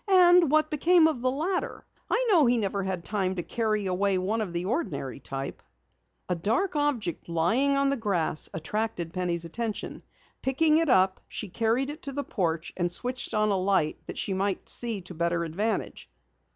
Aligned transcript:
And 0.09 0.49
what 0.49 0.71
became 0.71 1.05
of 1.07 1.21
the 1.21 1.29
ladder? 1.29 1.85
I 2.09 2.25
know 2.31 2.47
he 2.47 2.57
never 2.57 2.81
had 2.81 3.05
time 3.05 3.35
to 3.35 3.43
carry 3.43 3.85
away 3.85 4.17
one 4.17 4.41
of 4.41 4.51
the 4.51 4.65
ordinary 4.65 5.19
type." 5.19 5.61
A 6.27 6.33
dark 6.35 6.75
object 6.75 7.29
lying 7.29 7.77
on 7.77 7.91
the 7.91 7.97
grass 7.97 8.49
attracted 8.51 9.13
Penny's 9.13 9.45
attention. 9.45 10.01
Picking 10.41 10.79
it 10.79 10.89
up, 10.89 11.21
she 11.27 11.49
carried 11.49 11.91
it 11.91 12.01
to 12.01 12.13
the 12.13 12.23
porch 12.23 12.73
and 12.75 12.91
switched 12.91 13.35
on 13.35 13.49
a 13.49 13.55
light 13.57 13.99
that 14.07 14.17
she 14.17 14.33
might 14.33 14.67
see 14.67 15.01
to 15.01 15.13
better 15.13 15.43
advantage. 15.43 16.09